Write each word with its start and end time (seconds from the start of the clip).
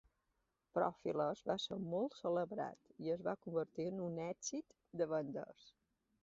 "Profiles" 0.75 1.43
va 1.49 1.55
ser 1.65 1.77
molt 1.91 2.17
celebrat 2.21 2.89
i 3.05 3.13
es 3.17 3.21
va 3.29 3.35
convertir 3.49 3.87
en 3.91 4.01
un 4.07 4.19
èxit 4.25 4.75
de 5.03 5.09
vendes. 5.15 5.69